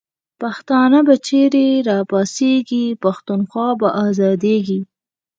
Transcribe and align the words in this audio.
پښتانه 0.41 0.99
به 1.07 1.15
را 1.87 1.97
پاڅیږی، 2.09 2.85
پښتونخوا 3.03 3.67
به 3.79 3.87
آزادیږی 4.07 4.81